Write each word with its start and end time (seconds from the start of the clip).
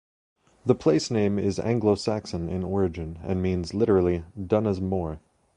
The 0.65 0.73
place 0.73 1.11
name 1.11 1.37
is 1.37 1.59
Anglo 1.59 1.93
Saxon 1.93 2.49
in 2.49 2.63
origin, 2.63 3.19
and 3.21 3.39
means 3.39 3.75
literally 3.75 4.23
"Dunna's 4.35 4.81
moor". 4.81 5.19